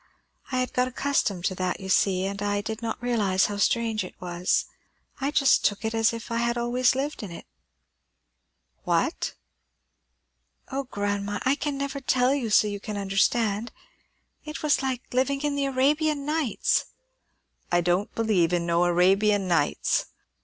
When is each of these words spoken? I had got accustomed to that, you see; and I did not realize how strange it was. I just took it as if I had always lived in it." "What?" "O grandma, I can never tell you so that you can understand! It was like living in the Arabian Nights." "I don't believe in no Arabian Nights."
I 0.51 0.57
had 0.59 0.73
got 0.73 0.87
accustomed 0.87 1.45
to 1.45 1.53
that, 1.53 1.79
you 1.79 1.87
see; 1.87 2.25
and 2.25 2.41
I 2.41 2.61
did 2.61 2.81
not 2.81 2.99
realize 3.03 3.45
how 3.45 3.57
strange 3.57 4.03
it 4.03 4.19
was. 4.19 4.65
I 5.19 5.29
just 5.29 5.63
took 5.63 5.85
it 5.85 5.93
as 5.93 6.11
if 6.11 6.31
I 6.31 6.37
had 6.37 6.57
always 6.57 6.95
lived 6.95 7.21
in 7.21 7.29
it." 7.29 7.45
"What?" 8.83 9.35
"O 10.71 10.85
grandma, 10.85 11.37
I 11.43 11.53
can 11.53 11.77
never 11.77 11.99
tell 11.99 12.33
you 12.33 12.49
so 12.49 12.65
that 12.65 12.71
you 12.71 12.79
can 12.79 12.97
understand! 12.97 13.71
It 14.43 14.63
was 14.63 14.81
like 14.81 15.03
living 15.13 15.41
in 15.41 15.55
the 15.55 15.65
Arabian 15.65 16.25
Nights." 16.25 16.85
"I 17.71 17.81
don't 17.81 18.11
believe 18.15 18.53
in 18.53 18.65
no 18.65 18.85
Arabian 18.85 19.47
Nights." 19.47 20.07